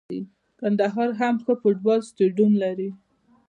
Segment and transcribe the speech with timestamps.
[0.59, 2.89] کندهار هم ښه فوټبال سټیډیم لري.